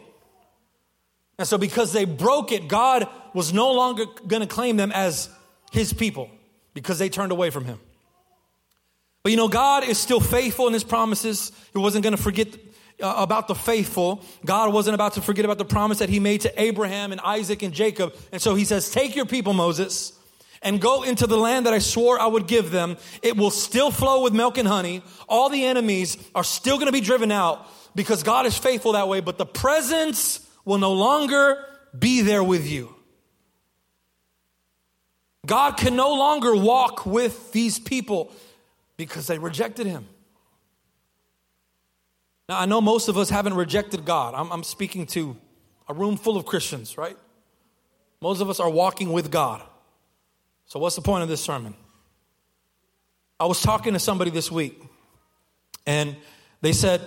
[1.38, 5.28] And so, because they broke it, God was no longer going to claim them as
[5.72, 6.30] His people
[6.74, 7.80] because they turned away from Him.
[9.24, 11.50] But you know, God is still faithful in His promises.
[11.72, 12.48] He wasn't going to forget
[13.02, 14.22] uh, about the faithful.
[14.44, 17.62] God wasn't about to forget about the promise that He made to Abraham and Isaac
[17.62, 18.14] and Jacob.
[18.30, 20.12] And so He says, Take your people, Moses
[20.64, 22.96] and go into the land that I swore I would give them.
[23.22, 25.02] It will still flow with milk and honey.
[25.28, 29.06] All the enemies are still going to be driven out because God is faithful that
[29.06, 31.62] way, but the presence will no longer
[31.96, 32.94] be there with you.
[35.46, 38.32] God can no longer walk with these people
[38.96, 40.07] because they rejected him.
[42.48, 44.35] Now, I know most of us haven't rejected God.
[44.35, 45.37] I'm, I'm, speaking to
[45.88, 47.16] a room full of Christians, right?
[48.20, 49.62] Most of us are walking with God.
[50.66, 51.74] So, what's the point of this sermon?
[53.40, 54.80] I was talking to somebody this week,
[55.87, 56.16] and
[56.61, 57.00] they said,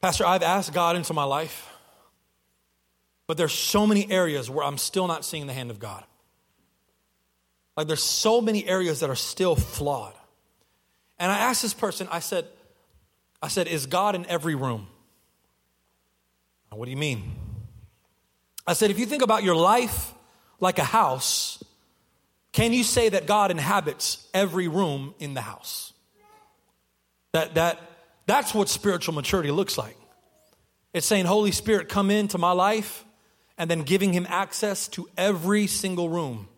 [0.00, 1.70] Pastor, I've asked God into my life,
[3.26, 6.04] but there's so many areas where I'm still not seeing the hand of God.
[7.76, 10.14] Like, there's so many areas that are still flawed.
[11.18, 12.46] And I asked this person, I said,
[13.42, 14.86] I said, is God in every room?
[16.70, 17.36] What do you mean?
[18.66, 20.12] I said, if you think about your life
[20.58, 21.62] like a house,
[22.52, 25.92] can you say that God inhabits every room in the house?
[27.32, 27.80] That, that,
[28.26, 29.96] that's what spiritual maturity looks like.
[30.92, 33.04] It's saying, Holy Spirit, come into my life,
[33.58, 36.48] and then giving him access to every single room.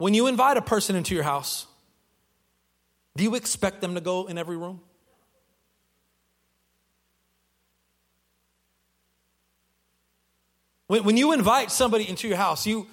[0.00, 1.66] When you invite a person into your house,
[3.16, 4.80] Do you expect them to go in every room?
[10.86, 12.86] When, when you invite somebody into your house, you,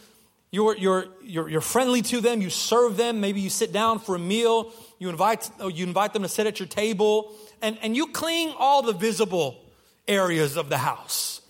[0.52, 4.15] you're, you're, you're, you're friendly to them, you serve them, maybe you sit down for
[4.15, 7.96] a meal, you invite, oh, you invite them to sit at your table, and, and
[7.96, 9.63] you clean all the visible
[10.08, 11.41] areas of the house.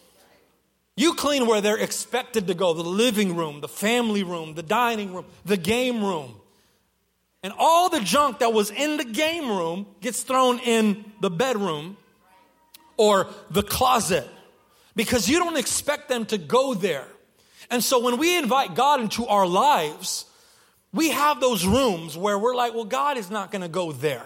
[0.98, 5.14] You clean where they're expected to go the living room, the family room, the dining
[5.14, 6.34] room, the game room.
[7.44, 11.98] And all the junk that was in the game room gets thrown in the bedroom
[12.98, 14.28] or the closet
[14.96, 17.08] because you don't expect them to go there.
[17.70, 20.26] And so when we invite God into our lives,
[20.92, 24.26] we have those rooms where we're like, well, God is not going to go there.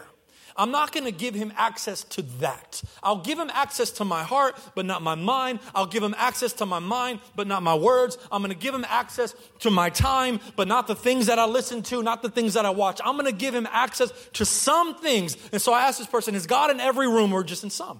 [0.61, 2.83] I'm not going to give him access to that.
[3.01, 5.57] I'll give him access to my heart, but not my mind.
[5.73, 8.15] I'll give him access to my mind, but not my words.
[8.31, 11.45] I'm going to give him access to my time, but not the things that I
[11.45, 13.01] listen to, not the things that I watch.
[13.03, 15.35] I'm going to give him access to some things.
[15.51, 17.99] And so I asked this person, is God in every room or just in some?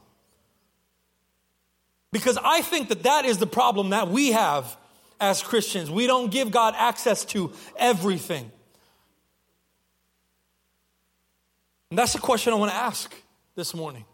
[2.11, 4.77] Because I think that that is the problem that we have
[5.19, 5.89] as Christians.
[5.89, 8.51] We don't give God access to everything.
[11.91, 13.13] And that's the question I want to ask
[13.55, 14.05] this morning.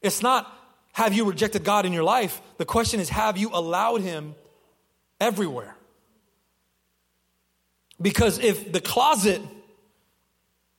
[0.00, 0.50] It's not,
[0.92, 2.40] have you rejected God in your life?
[2.56, 4.34] The question is, have you allowed Him
[5.20, 5.76] everywhere?
[8.00, 9.42] Because if the closet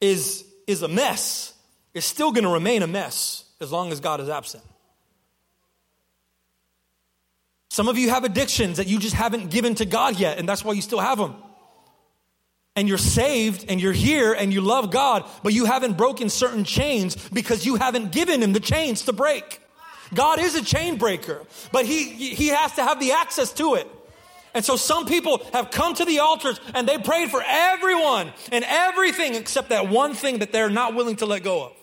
[0.01, 1.53] is, is a mess,
[1.93, 4.63] it's still going to remain a mess as long as God is absent.
[7.69, 10.65] Some of you have addictions that you just haven't given to God yet, and that's
[10.65, 11.36] why you still have them.
[12.77, 16.63] And you're saved and you're here and you love God, but you haven't broken certain
[16.63, 19.59] chains because you haven't given Him the chains to break.
[20.13, 23.87] God is a chain breaker, but He, he has to have the access to it.
[24.53, 28.63] And so some people have come to the altars and they prayed for everyone and
[28.67, 31.73] everything except that one thing that they're not willing to let go of.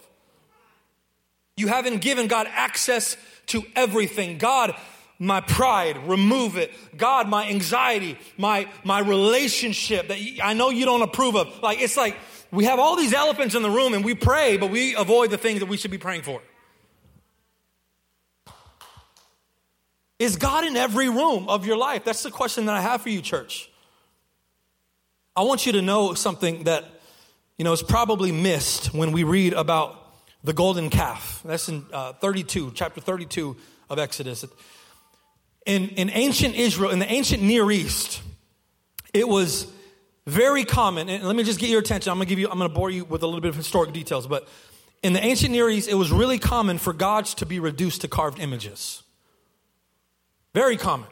[1.57, 4.38] You haven't given God access to everything.
[4.38, 4.74] God
[5.18, 6.72] my pride, remove it.
[6.96, 11.62] God, my anxiety, my, my relationship that I know you don't approve of.
[11.62, 12.16] Like, it's like
[12.50, 15.38] we have all these elephants in the room and we pray, but we avoid the
[15.38, 16.42] things that we should be praying for.
[20.18, 22.05] Is God in every room of your life?
[22.05, 23.70] That's the question that I have for you, church.
[25.37, 26.85] I want you to know something that,
[27.59, 30.00] you know, is probably missed when we read about
[30.44, 31.42] the golden calf.
[31.44, 33.57] That's in uh, 32, chapter 32
[33.90, 34.44] of Exodus
[35.66, 38.20] in, in ancient Israel, in the ancient Near East,
[39.12, 39.66] it was
[40.27, 41.09] very common.
[41.09, 42.11] And let me just get your attention.
[42.11, 44.27] I'm gonna give you, I'm gonna bore you with a little bit of historic details,
[44.27, 44.48] but
[45.03, 48.09] in the ancient Near East, it was really common for gods to be reduced to
[48.09, 49.03] carved images.
[50.55, 51.09] Very common.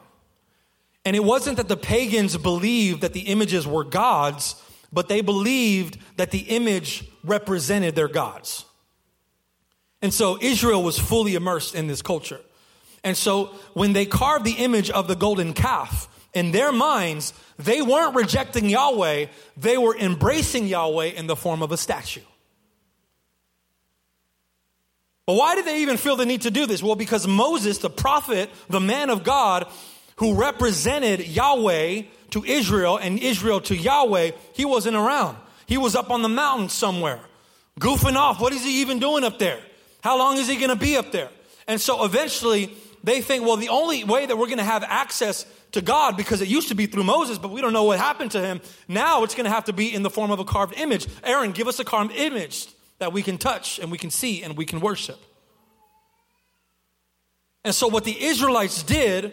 [1.05, 4.55] And it wasn't that the pagans believed that the images were gods,
[4.93, 8.65] but they believed that the image represented their gods.
[10.01, 12.41] And so Israel was fully immersed in this culture.
[13.05, 17.83] And so when they carved the image of the golden calf, in their minds, they
[17.83, 22.23] weren't rejecting Yahweh, they were embracing Yahweh in the form of a statue.
[25.27, 26.83] But why did they even feel the need to do this?
[26.83, 29.67] Well, because Moses, the prophet, the man of God,
[30.17, 35.37] who represented Yahweh to Israel and Israel to Yahweh, he wasn't around.
[35.67, 37.21] He was up on the mountain somewhere,
[37.79, 38.41] goofing off.
[38.41, 39.61] What is he even doing up there?
[40.03, 41.29] How long is he going to be up there?
[41.69, 45.45] And so eventually, they think, well, the only way that we're going to have access
[45.73, 48.31] to God, because it used to be through Moses, but we don't know what happened
[48.33, 50.75] to him, now it's going to have to be in the form of a carved
[50.79, 51.07] image.
[51.25, 54.57] Aaron, give us a carved image that we can touch and we can see and
[54.57, 55.19] we can worship.
[57.65, 59.33] And so, what the Israelites did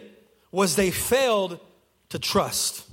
[0.52, 1.60] was they failed
[2.10, 2.86] to trust.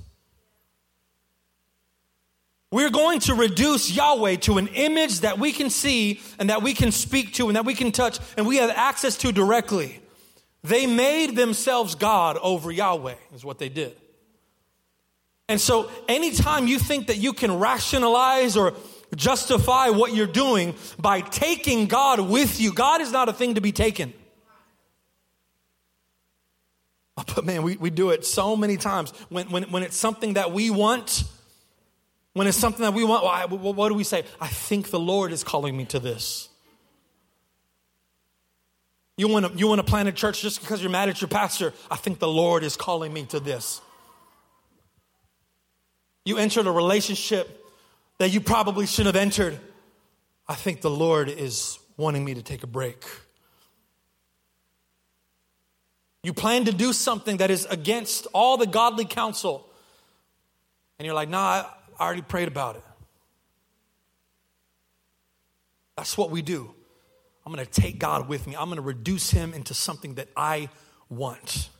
[2.70, 6.74] We're going to reduce Yahweh to an image that we can see and that we
[6.74, 10.00] can speak to and that we can touch and we have access to directly.
[10.68, 13.96] They made themselves God over Yahweh, is what they did.
[15.48, 18.74] And so, anytime you think that you can rationalize or
[19.16, 23.62] justify what you're doing by taking God with you, God is not a thing to
[23.62, 24.12] be taken.
[27.34, 29.10] But man, we, we do it so many times.
[29.28, 31.24] When, when, when it's something that we want,
[32.34, 34.24] when it's something that we want, well, I, what do we say?
[34.40, 36.48] I think the Lord is calling me to this.
[39.18, 41.28] You want to you want to plant a church just because you're mad at your
[41.28, 41.74] pastor?
[41.90, 43.80] I think the Lord is calling me to this.
[46.24, 47.66] You entered a relationship
[48.18, 49.58] that you probably shouldn't have entered.
[50.46, 53.04] I think the Lord is wanting me to take a break.
[56.22, 59.68] You plan to do something that is against all the godly counsel,
[60.98, 61.64] and you're like, nah,
[61.98, 62.84] I already prayed about it.
[65.96, 66.72] That's what we do.
[67.48, 68.54] I'm going to take God with me.
[68.54, 70.68] I'm going to reduce him into something that I
[71.08, 71.70] want.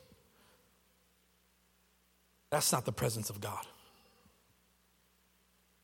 [2.49, 3.67] That's not the presence of God.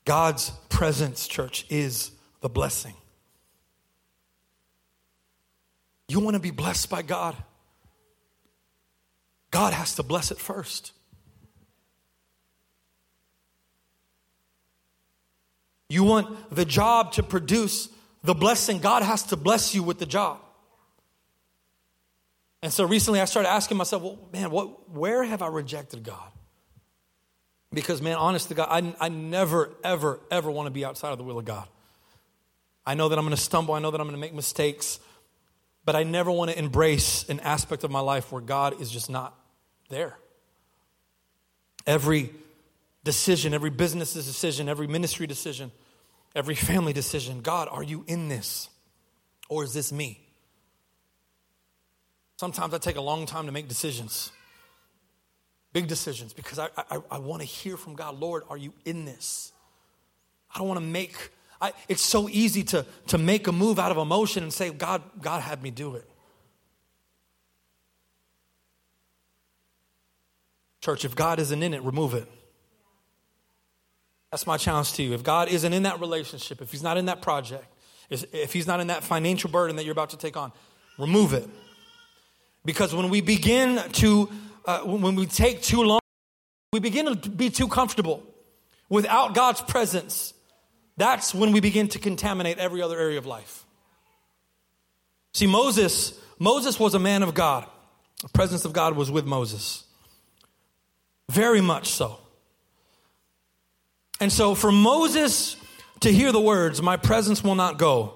[0.06, 2.94] God's presence, church, is the blessing.
[6.08, 7.36] You want to be blessed by God?
[9.50, 10.92] God has to bless it first.
[15.90, 17.90] You want the job to produce
[18.24, 20.40] the blessing, God has to bless you with the job.
[22.62, 26.32] And so recently I started asking myself, well, man, what, where have I rejected God?
[27.72, 31.18] Because, man, honest to God, I, I never, ever, ever want to be outside of
[31.18, 31.68] the will of God.
[32.86, 33.74] I know that I'm going to stumble.
[33.74, 34.98] I know that I'm going to make mistakes.
[35.84, 39.10] But I never want to embrace an aspect of my life where God is just
[39.10, 39.38] not
[39.90, 40.16] there.
[41.86, 42.30] Every
[43.02, 45.70] decision, every business decision, every ministry decision,
[46.34, 48.68] every family decision God, are you in this?
[49.48, 50.20] Or is this me?
[52.36, 54.32] Sometimes I take a long time to make decisions
[55.74, 58.18] big decisions because I, I, I want to hear from God.
[58.18, 59.52] Lord, are you in this?
[60.54, 63.90] I don't want to make, I, it's so easy to, to make a move out
[63.90, 66.08] of emotion and say, God, God had me do it.
[70.80, 72.28] Church, if God isn't in it, remove it.
[74.34, 75.12] That's my challenge to you.
[75.12, 77.72] If God isn't in that relationship, if He's not in that project,
[78.10, 80.50] if He's not in that financial burden that you're about to take on,
[80.98, 81.48] remove it.
[82.64, 84.28] Because when we begin to
[84.64, 86.00] uh, when we take too long,
[86.72, 88.24] we begin to be too comfortable
[88.88, 90.34] without God's presence.
[90.96, 93.64] That's when we begin to contaminate every other area of life.
[95.32, 97.68] See, Moses, Moses was a man of God.
[98.20, 99.84] The presence of God was with Moses.
[101.30, 102.18] Very much so.
[104.24, 105.54] And so for Moses
[106.00, 108.14] to hear the words, My presence will not go,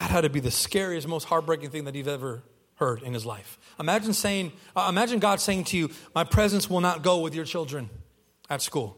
[0.00, 2.42] that had to be the scariest, most heartbreaking thing that he'd ever
[2.74, 3.60] heard in his life.
[3.78, 7.44] Imagine saying, uh, imagine God saying to you, My presence will not go with your
[7.44, 7.90] children
[8.48, 8.96] at school.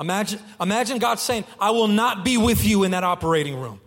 [0.00, 3.82] Imagine, imagine God saying, I will not be with you in that operating room.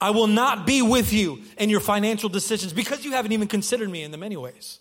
[0.00, 3.90] I will not be with you in your financial decisions because you haven't even considered
[3.90, 4.78] me in them, anyways.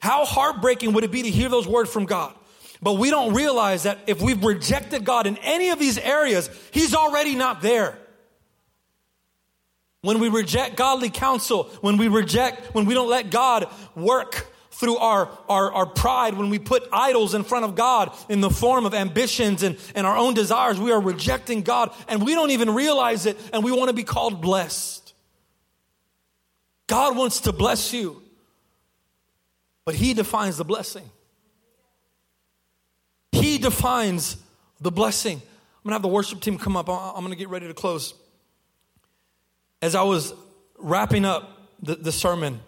[0.00, 2.34] How heartbreaking would it be to hear those words from God?
[2.80, 6.94] But we don't realize that if we've rejected God in any of these areas, He's
[6.94, 7.98] already not there.
[10.02, 14.96] When we reject godly counsel, when we reject, when we don't let God work through
[14.98, 18.86] our, our, our pride, when we put idols in front of God in the form
[18.86, 22.72] of ambitions and, and our own desires, we are rejecting God and we don't even
[22.72, 25.14] realize it and we want to be called blessed.
[26.86, 28.22] God wants to bless you,
[29.88, 31.10] but He defines the blessing.
[33.32, 34.36] He defines
[34.82, 35.40] the blessing.
[35.82, 36.90] I'm to have the worship team come up.
[36.90, 38.12] I'm to get ready to close
[39.80, 40.34] as I was
[40.78, 42.60] wrapping up the, the sermon,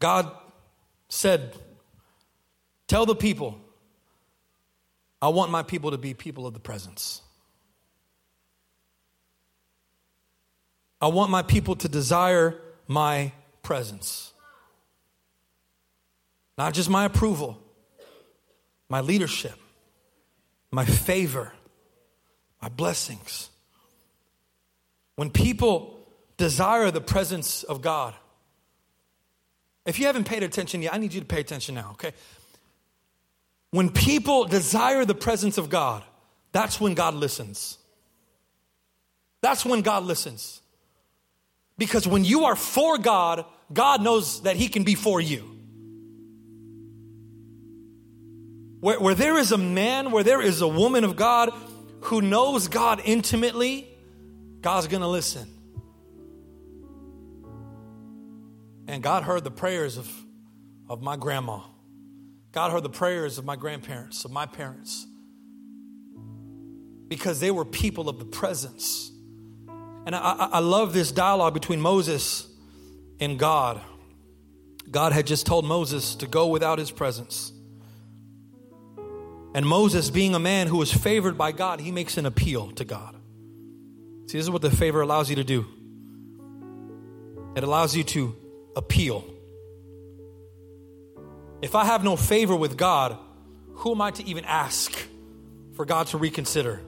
[0.00, 0.28] God
[1.08, 1.54] said,
[2.88, 3.60] Tell the people,
[5.22, 7.22] I want my people to be people of the presence.
[11.00, 13.30] I want my people to desire my
[13.66, 14.32] presence.
[16.56, 17.58] Not just my approval,
[18.88, 19.58] my leadership,
[20.70, 21.52] my favor,
[22.62, 23.50] my blessings.
[25.16, 25.98] When people
[26.36, 28.14] desire the presence of God,
[29.84, 32.12] if you haven't paid attention yet, I need you to pay attention now, okay?
[33.72, 36.04] When people desire the presence of God,
[36.52, 37.78] that's when God listens.
[39.40, 40.62] That's when God listens.
[41.76, 45.56] Because when you are for God, God knows that He can be for you.
[48.80, 51.50] Where, where there is a man, where there is a woman of God
[52.02, 53.88] who knows God intimately,
[54.60, 55.48] God's going to listen.
[58.86, 60.08] And God heard the prayers of,
[60.88, 61.60] of my grandma.
[62.52, 65.06] God heard the prayers of my grandparents, of my parents,
[67.08, 69.10] because they were people of the presence.
[70.06, 72.45] And I, I, love this dialogue between Moses
[73.20, 73.80] and God.
[74.90, 77.52] God had just told Moses to go without his presence.
[79.54, 82.84] And Moses, being a man who was favored by God, he makes an appeal to
[82.84, 83.16] God.
[84.26, 85.66] See, this is what the favor allows you to do
[87.56, 88.36] it allows you to
[88.76, 89.24] appeal.
[91.62, 93.16] If I have no favor with God,
[93.76, 94.94] who am I to even ask
[95.72, 96.82] for God to reconsider?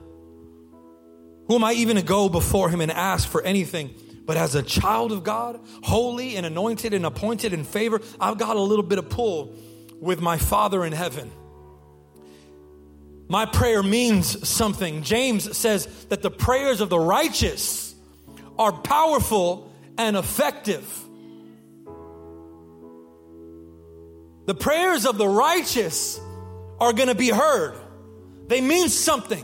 [1.47, 3.95] Who am I even to go before Him and ask for anything?
[4.29, 8.57] But as a child of God, holy and anointed and appointed in favor, I've got
[8.57, 9.55] a little bit of pull
[9.99, 11.31] with my Father in heaven.
[13.27, 15.01] My prayer means something.
[15.01, 17.95] James says that the prayers of the righteous
[18.59, 20.87] are powerful and effective.
[24.45, 26.19] The prayers of the righteous
[26.79, 27.73] are going to be heard.
[28.45, 29.43] They mean something.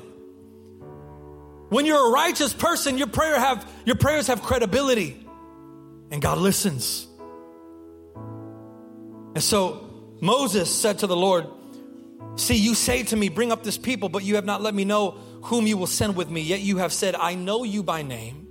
[1.70, 5.26] When you're a righteous person, your prayer have your prayers have credibility
[6.12, 7.08] and God listens.
[9.36, 11.48] And so Moses said to the Lord,
[12.36, 14.86] See, you say to me, Bring up this people, but you have not let me
[14.86, 15.12] know
[15.44, 16.42] whom you will send with me.
[16.42, 18.48] Yet you have said, I know you by name.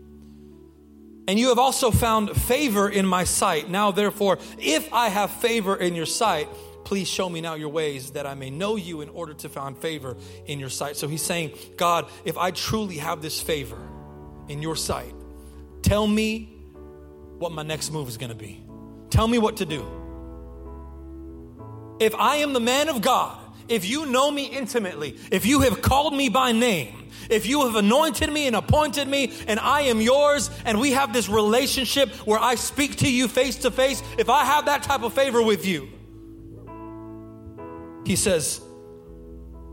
[1.26, 3.70] And you have also found favor in my sight.
[3.70, 6.48] Now, therefore, if I have favor in your sight,
[6.84, 9.76] please show me now your ways that I may know you in order to find
[9.76, 10.16] favor
[10.46, 10.96] in your sight.
[10.96, 13.78] So he's saying, God, if I truly have this favor
[14.48, 15.14] in your sight,
[15.82, 16.54] tell me
[17.38, 18.62] what my next move is going to be.
[19.10, 19.86] Tell me what to do.
[22.00, 25.80] If I am the man of God, if you know me intimately, if you have
[25.80, 30.00] called me by name, if you have anointed me and appointed me and I am
[30.00, 34.28] yours and we have this relationship where I speak to you face to face, if
[34.28, 35.88] I have that type of favor with you,
[38.04, 38.60] he says,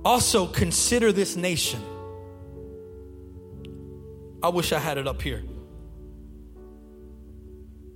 [0.04, 1.82] also consider this nation.
[4.42, 5.44] I wish I had it up here.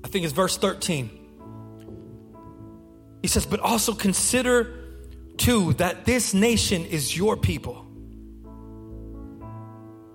[0.03, 1.09] I think it's verse 13.
[3.21, 4.85] He says, but also consider
[5.37, 7.87] too that this nation is your people.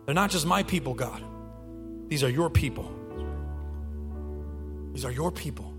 [0.06, 1.24] They're not just my people, God.
[2.08, 2.92] These are your people.
[4.92, 5.72] These are your people.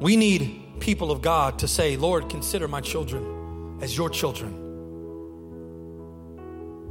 [0.00, 4.60] We need people of God to say, Lord, consider my children as your children.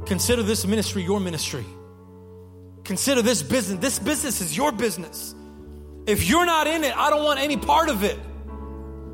[0.06, 1.64] Consider this ministry your ministry.
[2.84, 3.80] Consider this business.
[3.80, 5.34] This business is your business.
[6.06, 8.18] If you're not in it, I don't want any part of it.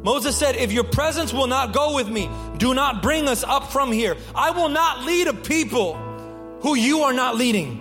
[0.03, 3.71] Moses said, If your presence will not go with me, do not bring us up
[3.71, 4.17] from here.
[4.35, 5.95] I will not lead a people
[6.63, 7.81] who you are not leading.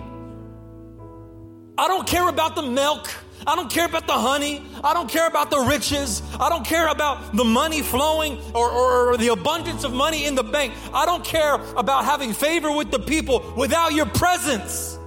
[1.76, 3.10] I don't care about the milk.
[3.46, 4.62] I don't care about the honey.
[4.84, 6.22] I don't care about the riches.
[6.38, 10.34] I don't care about the money flowing or, or, or, the abundance of money in
[10.34, 10.74] the bank.
[10.92, 14.98] I don't care about having favor with the people without your presence.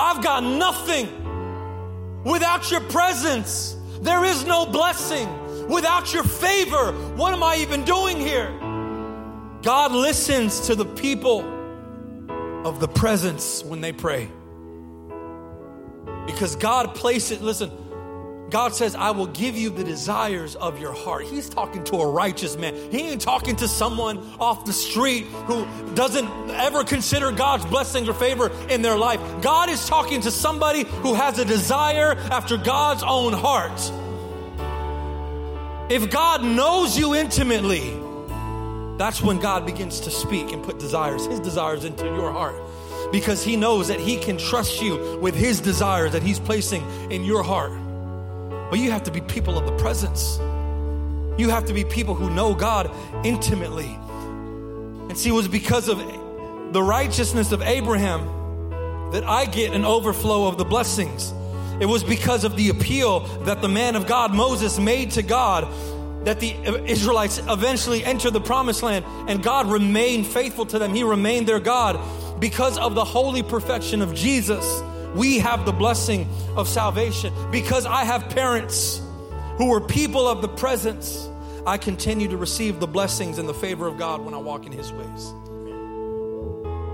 [0.00, 1.08] I've got nothing
[2.24, 3.76] without your presence.
[4.00, 5.28] There is no blessing
[5.68, 6.92] without your favor.
[7.16, 8.48] What am I even doing here?
[9.62, 11.40] God listens to the people
[12.64, 14.30] of the presence when they pray.
[16.26, 17.70] Because God placed it, listen,
[18.50, 21.24] God says, I will give you the desires of your heart.
[21.26, 22.74] He's talking to a righteous man.
[22.90, 28.14] He ain't talking to someone off the street who doesn't ever consider God's blessings or
[28.14, 29.20] favor in their life.
[29.42, 33.78] God is talking to somebody who has a desire after God's own heart.
[35.90, 37.94] If God knows you intimately,
[38.96, 42.56] that's when God begins to speak and put desires, His desires into your heart.
[43.12, 47.24] Because He knows that He can trust you with His desires that He's placing in
[47.24, 47.72] your heart.
[48.70, 50.38] But you have to be people of the presence.
[51.38, 52.90] You have to be people who know God
[53.24, 53.96] intimately.
[55.08, 55.98] And see, it was because of
[56.72, 61.32] the righteousness of Abraham that I get an overflow of the blessings.
[61.80, 65.72] It was because of the appeal that the man of God, Moses, made to God
[66.24, 66.52] that the
[66.90, 70.92] Israelites eventually entered the promised land and God remained faithful to them.
[70.92, 71.98] He remained their God
[72.38, 74.82] because of the holy perfection of Jesus.
[75.14, 79.00] We have the blessing of salvation because I have parents
[79.56, 81.28] who were people of the presence.
[81.66, 84.72] I continue to receive the blessings and the favor of God when I walk in
[84.72, 85.32] His ways.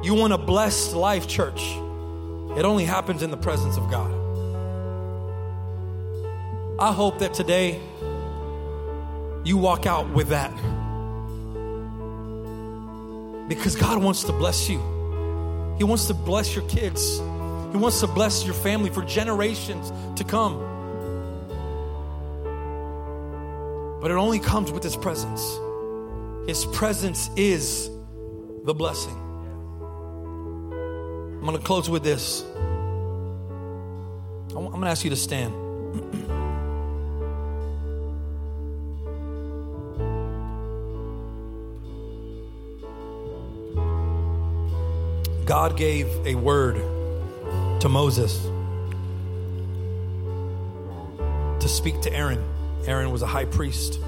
[0.05, 1.61] You want a blessed life, church?
[1.61, 4.13] It only happens in the presence of God.
[6.79, 7.81] I hope that today
[9.45, 10.53] you walk out with that.
[13.49, 14.94] Because God wants to bless you.
[15.79, 17.19] He wants to bless your kids.
[17.19, 20.71] He wants to bless your family for generations to come.
[24.01, 25.43] But it only comes with His presence.
[26.47, 27.89] His presence is
[28.65, 29.19] the blessing.
[31.35, 32.43] I'm going to close with this.
[34.57, 35.53] I'm going to ask you to stand.
[45.55, 46.75] God gave a word
[47.81, 48.43] to Moses
[51.63, 52.45] to speak to Aaron.
[52.87, 54.01] Aaron was a high priest.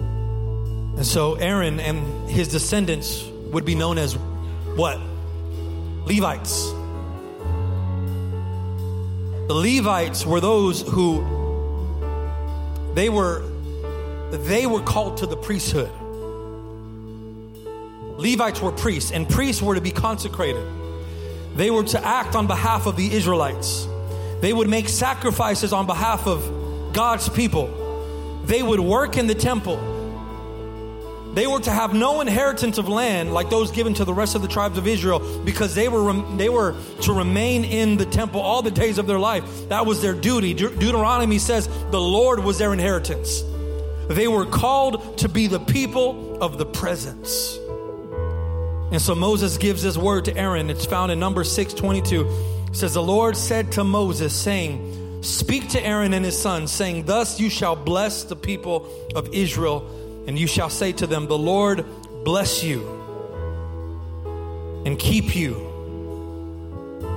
[0.00, 4.14] And so Aaron and his descendants would be known as
[4.74, 4.98] what?
[6.06, 6.72] Levites.
[9.46, 11.20] The Levites were those who
[12.94, 13.44] they were
[14.32, 15.92] they were called to the priesthood.
[18.18, 20.66] Levites were priests, and priests were to be consecrated.
[21.54, 23.86] They were to act on behalf of the Israelites.
[24.40, 28.42] They would make sacrifices on behalf of God's people.
[28.44, 29.76] They would work in the temple.
[31.34, 34.42] They were to have no inheritance of land like those given to the rest of
[34.42, 38.62] the tribes of Israel because they were, they were to remain in the temple all
[38.62, 39.68] the days of their life.
[39.68, 40.54] That was their duty.
[40.54, 43.44] De- Deuteronomy says the Lord was their inheritance.
[44.08, 47.58] They were called to be the people of the presence.
[48.90, 50.70] And so Moses gives this word to Aaron.
[50.70, 52.68] It's found in number 622.
[52.68, 57.04] It says, The Lord said to Moses, saying, Speak to Aaron and his sons, saying,
[57.04, 61.38] Thus you shall bless the people of Israel and you shall say to them, The
[61.38, 61.84] Lord
[62.22, 62.86] bless you
[64.84, 65.54] and keep you.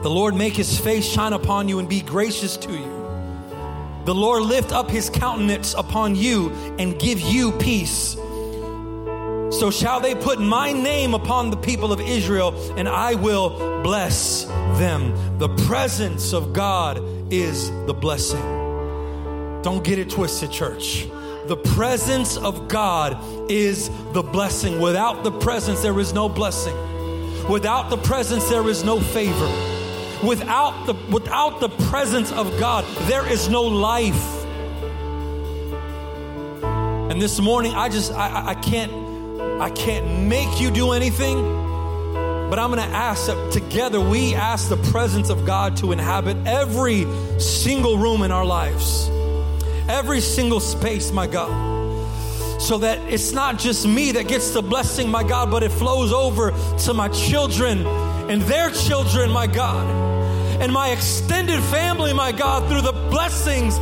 [0.02, 3.02] The Lord make his face shine upon you and be gracious to you.
[4.06, 6.50] The Lord lift up his countenance upon you
[6.80, 8.16] and give you peace.
[9.52, 14.46] So shall they put my name upon the people of Israel, and I will bless
[14.46, 15.38] them.
[15.38, 18.42] The presence of God is the blessing.
[19.62, 21.08] Don't get it twisted, church.
[21.48, 23.18] The presence of God
[23.52, 24.80] is the blessing.
[24.80, 26.76] Without the presence, there is no blessing.
[27.50, 29.48] Without the presence, there is no favor.
[30.26, 34.46] Without the, without the presence of God, there is no life.
[37.12, 38.92] And this morning, I just, I, I can't,
[39.62, 41.42] I can't make you do anything,
[42.50, 46.38] but I'm going to ask that together we ask the presence of God to inhabit
[46.46, 47.06] every
[47.40, 49.10] single room in our lives
[49.92, 51.70] every single space, my God.
[52.62, 56.14] So that it's not just me that gets the blessing, my God, but it flows
[56.14, 57.86] over to my children
[58.30, 59.86] and their children, my God,
[60.62, 63.78] and my extended family, my God, through the blessings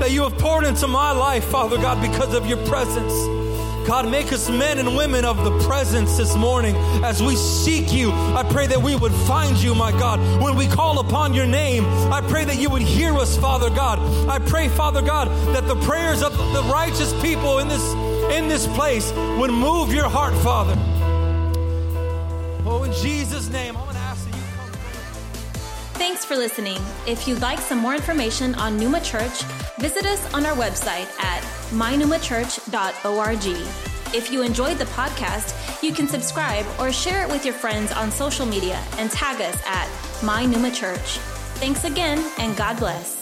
[0.00, 3.45] that you have poured into my life, Father God, because of your presence.
[3.86, 6.74] God, make us men and women of the presence this morning
[7.04, 8.10] as we seek you.
[8.10, 10.18] I pray that we would find you, my God.
[10.42, 14.00] When we call upon your name, I pray that you would hear us, Father God.
[14.28, 17.92] I pray, Father God, that the prayers of the righteous people in this
[18.36, 20.74] in this place would move your heart, Father.
[22.68, 24.72] Oh, in Jesus' name, I'm going to ask that you come.
[25.94, 26.80] Thanks for listening.
[27.06, 29.42] If you'd like some more information on Numa Church,
[29.78, 34.14] visit us on our website at mynumachurch.org.
[34.14, 38.10] If you enjoyed the podcast, you can subscribe or share it with your friends on
[38.10, 39.88] social media and tag us at
[40.22, 41.18] My Numa Church.
[41.58, 43.15] Thanks again, and God bless.